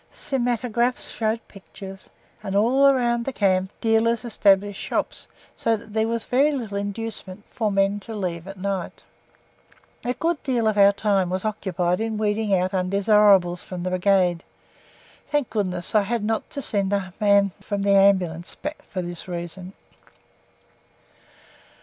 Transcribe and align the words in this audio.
Cinematographs 0.11 1.11
showed 1.11 1.47
pictures, 1.47 2.09
and 2.41 2.55
all 2.55 2.91
round 2.91 3.23
the 3.23 3.31
camp 3.31 3.69
dealers 3.81 4.25
established 4.25 4.81
shops, 4.81 5.27
so 5.55 5.77
that 5.77 5.93
there 5.93 6.07
was 6.07 6.23
very 6.23 6.51
little 6.51 6.75
inducement 6.75 7.45
for 7.45 7.71
men 7.71 7.99
to 7.99 8.15
leave 8.15 8.47
at 8.47 8.57
night. 8.57 9.03
A 10.03 10.15
good 10.15 10.41
deal 10.41 10.67
of 10.67 10.75
our 10.75 10.91
time 10.91 11.29
was 11.29 11.45
occupied 11.45 11.99
in 11.99 12.17
weeding 12.17 12.51
out 12.51 12.73
undesirables 12.73 13.61
from 13.61 13.83
the 13.83 13.91
Brigade. 13.91 14.43
Thank 15.31 15.51
goodness, 15.51 15.93
I 15.93 16.01
had 16.01 16.23
not 16.23 16.49
to 16.49 16.63
send 16.63 16.91
a 16.93 17.13
man 17.19 17.51
from 17.61 17.83
the 17.83 17.91
Ambulance 17.91 18.55
back 18.55 18.81
for 18.89 19.03
this 19.03 19.27
reason. 19.27 19.73